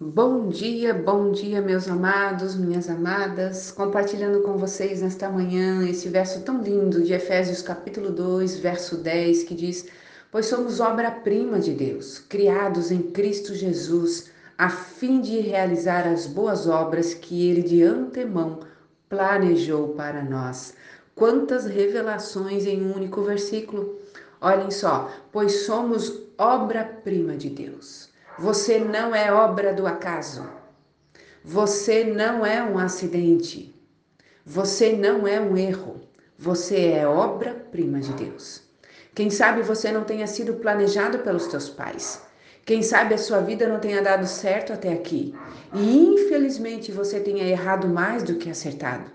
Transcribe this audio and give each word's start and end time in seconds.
Bom 0.00 0.48
dia, 0.48 0.92
bom 0.92 1.30
dia, 1.30 1.62
meus 1.62 1.86
amados, 1.86 2.56
minhas 2.56 2.90
amadas. 2.90 3.70
Compartilhando 3.70 4.42
com 4.42 4.58
vocês 4.58 5.02
nesta 5.02 5.30
manhã 5.30 5.88
esse 5.88 6.08
verso 6.08 6.42
tão 6.42 6.60
lindo 6.60 7.04
de 7.04 7.12
Efésios 7.12 7.62
capítulo 7.62 8.10
2, 8.10 8.56
verso 8.58 8.96
10, 8.96 9.44
que 9.44 9.54
diz: 9.54 9.86
Pois 10.32 10.46
somos 10.46 10.80
obra-prima 10.80 11.60
de 11.60 11.72
Deus, 11.72 12.18
criados 12.18 12.90
em 12.90 13.02
Cristo 13.02 13.54
Jesus, 13.54 14.32
a 14.58 14.68
fim 14.68 15.20
de 15.20 15.38
realizar 15.38 16.08
as 16.08 16.26
boas 16.26 16.66
obras 16.66 17.14
que 17.14 17.48
ele 17.48 17.62
de 17.62 17.84
antemão 17.84 18.58
planejou 19.08 19.90
para 19.90 20.24
nós. 20.24 20.74
Quantas 21.14 21.66
revelações 21.66 22.66
em 22.66 22.84
um 22.84 22.96
único 22.96 23.22
versículo! 23.22 24.00
Olhem 24.40 24.72
só, 24.72 25.08
pois 25.30 25.66
somos 25.66 26.20
obra-prima 26.36 27.36
de 27.36 27.48
Deus. 27.48 28.12
Você 28.38 28.78
não 28.80 29.14
é 29.14 29.32
obra 29.32 29.72
do 29.72 29.86
acaso. 29.86 30.44
Você 31.44 32.02
não 32.02 32.44
é 32.44 32.62
um 32.62 32.78
acidente. 32.78 33.72
Você 34.44 34.92
não 34.92 35.26
é 35.26 35.40
um 35.40 35.56
erro. 35.56 36.00
Você 36.36 36.88
é 36.88 37.06
obra-prima 37.06 38.00
de 38.00 38.12
Deus. 38.12 38.62
Quem 39.14 39.30
sabe 39.30 39.62
você 39.62 39.92
não 39.92 40.02
tenha 40.02 40.26
sido 40.26 40.54
planejado 40.54 41.20
pelos 41.20 41.46
teus 41.46 41.68
pais. 41.68 42.22
Quem 42.64 42.82
sabe 42.82 43.14
a 43.14 43.18
sua 43.18 43.40
vida 43.40 43.68
não 43.68 43.78
tenha 43.78 44.02
dado 44.02 44.26
certo 44.26 44.72
até 44.72 44.92
aqui. 44.92 45.32
E 45.72 45.96
infelizmente 45.96 46.90
você 46.90 47.20
tenha 47.20 47.44
errado 47.44 47.86
mais 47.86 48.24
do 48.24 48.34
que 48.34 48.50
acertado. 48.50 49.12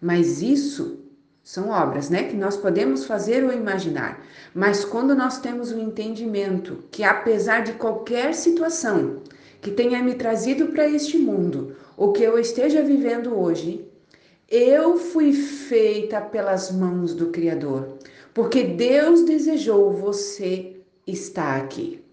Mas 0.00 0.40
isso 0.42 1.07
são 1.48 1.70
obras, 1.70 2.10
né, 2.10 2.24
que 2.24 2.36
nós 2.36 2.58
podemos 2.58 3.06
fazer 3.06 3.42
ou 3.42 3.50
imaginar. 3.50 4.22
Mas 4.54 4.84
quando 4.84 5.14
nós 5.14 5.40
temos 5.40 5.72
o 5.72 5.76
um 5.76 5.80
entendimento 5.80 6.84
que 6.90 7.02
apesar 7.02 7.62
de 7.62 7.72
qualquer 7.72 8.34
situação 8.34 9.22
que 9.62 9.70
tenha 9.70 10.02
me 10.02 10.12
trazido 10.12 10.66
para 10.66 10.86
este 10.86 11.16
mundo, 11.16 11.74
ou 11.96 12.12
que 12.12 12.22
eu 12.22 12.38
esteja 12.38 12.82
vivendo 12.82 13.34
hoje, 13.34 13.88
eu 14.46 14.98
fui 14.98 15.32
feita 15.32 16.20
pelas 16.20 16.70
mãos 16.70 17.14
do 17.14 17.28
Criador, 17.28 17.96
porque 18.34 18.62
Deus 18.64 19.22
desejou 19.22 19.90
você 19.90 20.76
estar 21.06 21.56
aqui. 21.56 22.04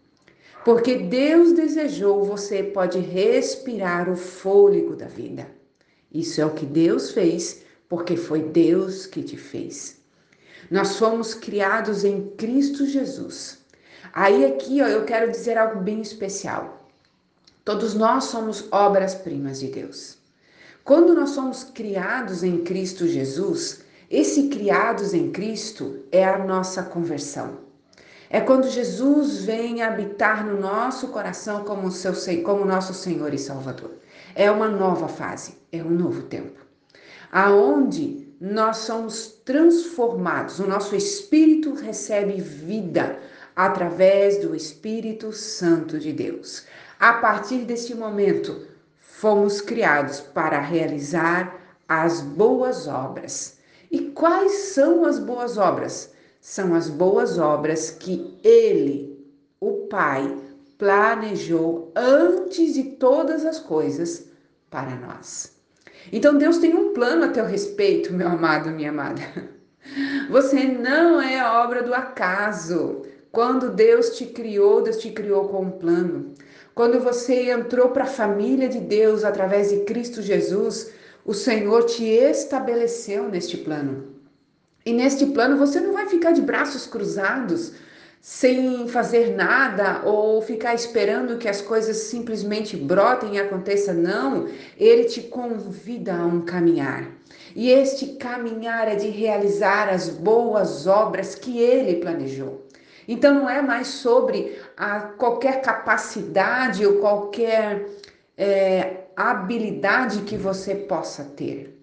Porque 0.63 0.95
Deus 0.95 1.51
desejou 1.51 2.23
você 2.23 2.63
pode 2.63 2.99
respirar 2.99 4.09
o 4.09 4.15
fôlego 4.15 4.95
da 4.95 5.07
vida. 5.07 5.45
Isso 6.09 6.39
é 6.39 6.45
o 6.45 6.53
que 6.53 6.65
Deus 6.65 7.11
fez 7.11 7.65
porque 7.89 8.17
foi 8.17 8.41
Deus 8.41 9.05
que 9.05 9.23
te 9.23 9.37
fez. 9.37 10.01
Nós 10.69 10.97
fomos 10.97 11.33
criados 11.33 12.03
em 12.03 12.29
Cristo 12.31 12.85
Jesus. 12.85 13.59
Aí 14.13 14.45
aqui, 14.45 14.81
ó, 14.81 14.87
eu 14.87 15.05
quero 15.05 15.29
dizer 15.29 15.57
algo 15.57 15.81
bem 15.81 16.01
especial. 16.01 16.89
Todos 17.63 17.93
nós 17.93 18.25
somos 18.25 18.67
obras-primas 18.71 19.59
de 19.59 19.67
Deus. 19.67 20.17
Quando 20.83 21.13
nós 21.13 21.31
somos 21.31 21.63
criados 21.63 22.43
em 22.43 22.63
Cristo 22.63 23.07
Jesus, 23.07 23.81
esse 24.09 24.47
criados 24.49 25.13
em 25.13 25.31
Cristo 25.31 26.03
é 26.11 26.23
a 26.23 26.37
nossa 26.37 26.83
conversão. 26.83 27.65
É 28.29 28.39
quando 28.39 28.69
Jesus 28.69 29.43
vem 29.45 29.81
habitar 29.81 30.45
no 30.45 30.59
nosso 30.59 31.09
coração 31.09 31.63
como, 31.63 31.91
seu, 31.91 32.13
como 32.43 32.65
nosso 32.65 32.93
Senhor 32.93 33.33
e 33.33 33.37
Salvador. 33.37 33.91
É 34.35 34.49
uma 34.49 34.67
nova 34.67 35.07
fase, 35.07 35.57
é 35.71 35.83
um 35.83 35.91
novo 35.91 36.23
tempo 36.23 36.64
aonde 37.35 38.33
nós 38.39 38.77
somos 38.77 39.27
transformados, 39.43 40.59
o 40.59 40.65
nosso 40.65 40.95
espírito 40.95 41.73
recebe 41.73 42.39
vida 42.39 43.19
através 43.53 44.37
do 44.37 44.55
Espírito 44.55 45.33
Santo 45.33 45.99
de 45.99 46.13
Deus. 46.13 46.65
A 46.97 47.15
partir 47.15 47.65
deste 47.65 47.93
momento, 47.93 48.65
fomos 48.97 49.59
criados 49.59 50.21
para 50.21 50.61
realizar 50.61 51.59
as 51.89 52.21
boas 52.21 52.87
obras. 52.87 53.57
E 53.91 54.11
quais 54.11 54.53
são 54.73 55.03
as 55.03 55.19
boas 55.19 55.57
obras? 55.57 56.13
São 56.39 56.73
as 56.73 56.87
boas 56.87 57.37
obras 57.37 57.91
que 57.91 58.39
Ele, 58.45 59.27
o 59.59 59.87
Pai, 59.89 60.37
planejou 60.77 61.91
antes 61.97 62.75
de 62.75 62.83
todas 62.83 63.45
as 63.45 63.59
coisas 63.59 64.29
para 64.69 64.95
nós. 64.95 65.54
Então 66.11 66.37
Deus 66.37 66.57
tem 66.57 66.75
um 66.75 66.93
plano 66.93 67.25
a 67.25 67.29
teu 67.29 67.45
respeito, 67.45 68.13
meu 68.13 68.27
amado, 68.27 68.69
minha 68.71 68.89
amada. 68.89 69.21
Você 70.29 70.63
não 70.63 71.21
é 71.21 71.43
obra 71.43 71.83
do 71.83 71.93
acaso. 71.93 73.03
Quando 73.31 73.71
Deus 73.71 74.17
te 74.17 74.25
criou, 74.25 74.81
Deus 74.81 74.97
te 74.97 75.11
criou 75.11 75.49
com 75.49 75.63
um 75.63 75.71
plano. 75.71 76.33
Quando 76.73 76.99
você 76.99 77.51
entrou 77.51 77.89
para 77.89 78.03
a 78.03 78.07
família 78.07 78.67
de 78.67 78.79
Deus 78.79 79.23
através 79.23 79.69
de 79.69 79.81
Cristo 79.81 80.21
Jesus, 80.21 80.91
o 81.25 81.33
Senhor 81.33 81.83
te 81.85 82.05
estabeleceu 82.05 83.29
neste 83.29 83.57
plano. 83.57 84.15
E 84.85 84.93
neste 84.93 85.25
plano 85.27 85.57
você 85.57 85.79
não 85.79 85.93
vai 85.93 86.07
ficar 86.07 86.31
de 86.31 86.41
braços 86.41 86.85
cruzados, 86.85 87.73
sem 88.27 88.87
fazer 88.87 89.35
nada 89.35 90.01
ou 90.03 90.41
ficar 90.41 90.73
esperando 90.73 91.37
que 91.37 91.47
as 91.47 91.61
coisas 91.61 91.95
simplesmente 91.95 92.75
brotem 92.75 93.35
e 93.35 93.39
aconteça, 93.39 93.93
não. 93.93 94.47
Ele 94.79 95.03
te 95.03 95.21
convida 95.21 96.15
a 96.15 96.25
um 96.25 96.41
caminhar. 96.41 97.07
E 97.55 97.69
este 97.69 98.15
caminhar 98.15 98.87
é 98.87 98.95
de 98.95 99.09
realizar 99.09 99.89
as 99.89 100.09
boas 100.09 100.87
obras 100.87 101.35
que 101.35 101.59
ele 101.59 102.01
planejou. 102.01 102.65
Então 103.07 103.31
não 103.35 103.47
é 103.47 103.61
mais 103.61 103.89
sobre 103.89 104.59
a 104.75 105.01
qualquer 105.01 105.61
capacidade 105.61 106.83
ou 106.83 106.95
qualquer 106.95 107.85
é, 108.35 109.01
habilidade 109.15 110.21
que 110.21 110.35
você 110.35 110.73
possa 110.73 111.25
ter. 111.25 111.79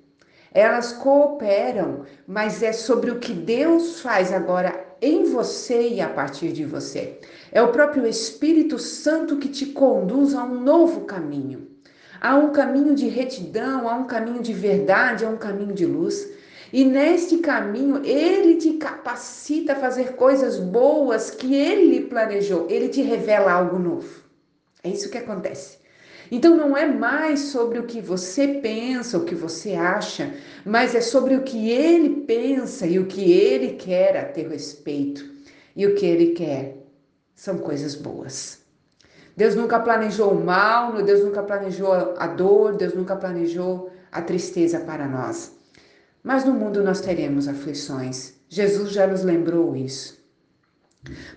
Elas 0.53 0.93
cooperam, 0.93 2.05
mas 2.27 2.65
é 2.65 2.73
sobre 2.73 3.13
o 3.13 3.21
que 3.21 3.33
Deus 3.33 4.01
faz 4.01 4.33
agora 4.33 4.92
em 5.03 5.25
você 5.25 5.89
e 5.89 6.01
a 6.01 6.09
partir 6.09 6.53
de 6.53 6.65
você. 6.65 7.19
É 7.51 7.61
o 7.61 7.73
próprio 7.73 8.07
Espírito 8.07 8.79
Santo 8.79 9.37
que 9.37 9.49
te 9.49 9.67
conduz 9.67 10.33
a 10.35 10.45
um 10.45 10.61
novo 10.61 11.01
caminho, 11.01 11.67
a 12.21 12.37
um 12.37 12.53
caminho 12.53 12.95
de 12.95 13.09
retidão, 13.09 13.89
a 13.89 13.97
um 13.97 14.05
caminho 14.05 14.41
de 14.41 14.53
verdade, 14.53 15.25
a 15.25 15.29
um 15.29 15.37
caminho 15.37 15.75
de 15.75 15.85
luz. 15.85 16.31
E 16.73 16.85
neste 16.85 17.39
caminho, 17.39 18.03
ele 18.05 18.55
te 18.55 18.75
capacita 18.75 19.73
a 19.73 19.77
fazer 19.77 20.15
coisas 20.15 20.59
boas 20.59 21.31
que 21.31 21.55
ele 21.55 22.03
planejou. 22.07 22.67
Ele 22.71 22.89
te 22.89 23.03
revela 23.03 23.53
algo 23.53 23.79
novo. 23.79 24.23
É 24.83 24.89
isso 24.89 25.11
que 25.11 25.19
acontece. 25.19 25.82
Então 26.31 26.57
não 26.57 26.77
é 26.77 26.87
mais 26.87 27.41
sobre 27.41 27.79
o 27.79 27.87
que 27.87 28.01
você 28.01 28.49
pensa, 28.63 29.19
o 29.19 29.25
que 29.25 29.35
você 29.35 29.75
acha, 29.75 30.35
mas 30.65 30.95
é 30.95 31.01
sobre 31.01 31.35
o 31.37 31.43
que 31.43 31.71
ele 31.71 32.25
pensa 32.27 32.87
e 32.87 32.99
o 32.99 33.07
que 33.07 33.33
ele 33.33 33.73
quer 33.73 34.17
a 34.17 34.25
teu 34.25 34.49
respeito. 34.49 35.31
E 35.75 35.87
o 35.87 35.95
que 35.95 36.07
ele 36.07 36.29
quer 36.29 36.77
são 37.35 37.59
coisas 37.59 37.95
boas. 37.95 38.61
Deus 39.37 39.55
nunca 39.55 39.81
planejou 39.81 40.33
o 40.33 40.45
mal, 40.45 41.03
Deus 41.03 41.25
nunca 41.25 41.43
planejou 41.43 41.93
a 41.93 42.27
dor, 42.27 42.77
Deus 42.77 42.95
nunca 42.95 43.17
planejou 43.17 43.91
a 44.11 44.21
tristeza 44.21 44.81
para 44.81 45.09
nós. 45.09 45.53
Mas 46.23 46.45
no 46.45 46.53
mundo 46.53 46.83
nós 46.83 47.01
teremos 47.01 47.49
aflições. 47.49 48.35
Jesus 48.49 48.91
já 48.91 49.07
nos 49.07 49.23
lembrou 49.23 49.75
isso. 49.75 50.23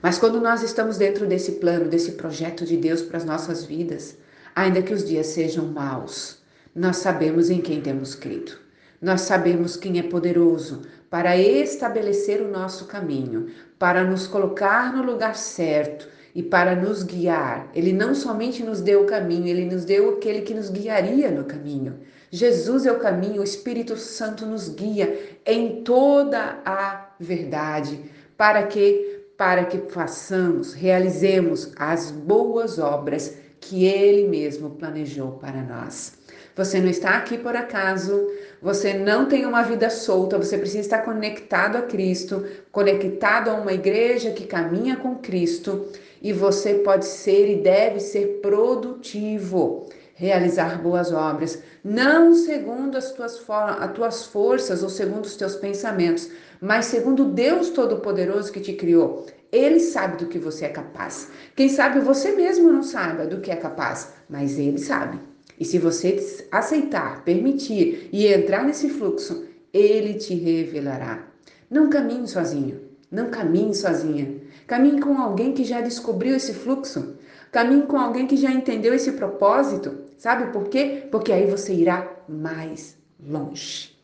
Mas 0.02 0.20
quando 0.20 0.40
nós 0.40 0.62
estamos 0.62 0.98
dentro 0.98 1.26
desse 1.26 1.54
plano, 1.54 1.90
desse 1.90 2.12
projeto 2.12 2.66
de 2.66 2.78
Deus 2.78 3.02
para 3.02 3.18
as 3.18 3.26
nossas 3.26 3.64
vidas, 3.64 4.18
Ainda 4.56 4.82
que 4.82 4.94
os 4.94 5.04
dias 5.04 5.28
sejam 5.28 5.66
maus, 5.66 6.40
nós 6.74 6.98
sabemos 6.98 7.50
em 7.50 7.60
quem 7.60 7.82
temos 7.82 8.16
crido. 8.16 8.54
Nós 9.02 9.22
sabemos 9.22 9.76
quem 9.76 10.00
é 10.00 10.04
poderoso 10.04 10.84
para 11.10 11.38
estabelecer 11.38 12.42
o 12.42 12.50
nosso 12.50 12.86
caminho, 12.86 13.48
para 13.78 14.04
nos 14.04 14.28
colocar 14.28 14.96
no 14.96 15.04
lugar 15.04 15.36
certo 15.36 16.08
e 16.34 16.42
para 16.42 16.74
nos 16.74 17.04
guiar. 17.04 17.70
Ele 17.76 17.92
não 17.92 18.16
somente 18.16 18.64
nos 18.64 18.80
deu 18.80 19.04
o 19.04 19.06
caminho, 19.06 19.48
ele 19.48 19.66
nos 19.66 19.84
deu 19.84 20.12
aquele 20.12 20.42
que 20.42 20.54
nos 20.54 20.70
guiaria 20.70 21.30
no 21.30 21.44
caminho. 21.44 22.00
Jesus 22.32 22.86
é 22.86 22.92
o 22.92 23.00
caminho, 23.00 23.42
o 23.42 23.44
Espírito 23.44 23.98
Santo 23.98 24.46
nos 24.46 24.70
guia 24.70 25.38
em 25.46 25.84
toda 25.84 26.62
a 26.66 27.10
verdade, 27.20 28.00
para 28.38 28.64
que 28.64 29.14
para 29.38 29.66
que 29.66 29.92
façamos, 29.92 30.74
realizemos 30.74 31.74
as 31.76 32.10
boas 32.10 32.80
obras 32.80 33.38
que 33.60 33.86
Ele 33.86 34.28
mesmo 34.28 34.72
planejou 34.72 35.34
para 35.34 35.62
nós. 35.62 36.14
Você 36.56 36.80
não 36.80 36.90
está 36.90 37.18
aqui 37.18 37.38
por 37.38 37.54
acaso, 37.54 38.30
você 38.62 38.94
não 38.94 39.28
tem 39.28 39.46
uma 39.46 39.62
vida 39.62 39.90
solta, 39.90 40.38
você 40.38 40.58
precisa 40.58 40.80
estar 40.80 41.00
conectado 41.00 41.78
a 41.78 41.82
Cristo, 41.82 42.46
conectado 42.72 43.50
a 43.50 43.56
uma 43.56 43.74
igreja 43.74 44.32
que 44.32 44.46
caminha 44.46 44.96
com 44.96 45.16
Cristo 45.16 45.88
e 46.22 46.32
você 46.32 46.76
pode 46.76 47.06
ser 47.06 47.50
e 47.50 47.62
deve 47.62 48.00
ser 48.00 48.40
produtivo, 48.42 49.90
realizar 50.14 50.82
boas 50.82 51.12
obras, 51.12 51.62
não 51.84 52.34
segundo 52.34 52.98
as 52.98 53.12
tuas, 53.12 53.44
as 53.50 53.92
tuas 53.94 54.26
forças 54.26 54.82
ou 54.82 54.90
segundo 54.90 55.26
os 55.26 55.36
teus 55.36 55.58
pensamentos, 55.58 56.32
mas 56.62 56.86
segundo 56.86 57.26
Deus 57.26 57.70
Todo-Poderoso 57.70 58.52
que 58.52 58.62
te 58.62 58.74
criou. 58.74 59.26
Ele 59.56 59.80
sabe 59.80 60.18
do 60.18 60.28
que 60.28 60.38
você 60.38 60.66
é 60.66 60.70
capaz. 60.70 61.30
Quem 61.56 61.70
sabe 61.70 62.02
você 62.02 62.34
mesmo 62.34 62.74
não 62.74 62.84
sabe 62.84 63.26
do 63.26 63.40
que 63.40 63.50
é 63.50 63.56
capaz, 63.56 64.12
mas 64.30 64.60
ele 64.60 64.78
sabe. 64.78 65.18
E 65.58 65.64
se 65.64 65.80
você 65.80 66.46
aceitar, 66.52 67.24
permitir 67.24 68.10
e 68.12 68.28
entrar 68.28 68.66
nesse 68.66 68.90
fluxo, 68.90 69.46
ele 69.74 70.16
te 70.16 70.36
revelará. 70.36 71.26
Não 71.70 71.90
caminhe 71.90 72.28
sozinho, 72.28 72.82
não 73.10 73.30
caminhe 73.30 73.74
sozinha. 73.74 74.42
Caminhe 74.68 75.00
com 75.00 75.18
alguém 75.18 75.54
que 75.54 75.64
já 75.64 75.80
descobriu 75.80 76.36
esse 76.36 76.54
fluxo. 76.54 77.16
Caminhe 77.50 77.84
com 77.84 77.98
alguém 77.98 78.28
que 78.28 78.36
já 78.36 78.52
entendeu 78.52 78.94
esse 78.94 79.14
propósito. 79.14 80.00
Sabe 80.18 80.52
por 80.52 80.68
quê? 80.68 81.08
Porque 81.10 81.32
aí 81.32 81.50
você 81.50 81.74
irá 81.74 82.12
mais 82.28 82.98
longe. 83.26 83.96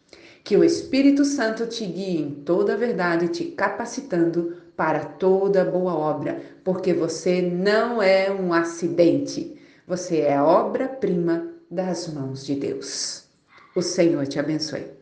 Que 0.45 0.55
o 0.55 0.63
Espírito 0.63 1.25
Santo 1.25 1.67
te 1.67 1.85
guie 1.85 2.21
em 2.21 2.31
toda 2.31 2.73
a 2.73 2.77
verdade, 2.77 3.27
te 3.27 3.45
capacitando 3.45 4.60
para 4.75 5.03
toda 5.03 5.65
boa 5.65 5.93
obra, 5.93 6.41
porque 6.63 6.93
você 6.93 7.41
não 7.41 8.01
é 8.01 8.31
um 8.31 8.53
acidente, 8.53 9.59
você 9.87 10.21
é 10.21 10.41
obra-prima 10.41 11.51
das 11.69 12.07
mãos 12.07 12.45
de 12.45 12.55
Deus. 12.55 13.25
O 13.75 13.81
Senhor 13.81 14.27
te 14.27 14.39
abençoe. 14.39 15.00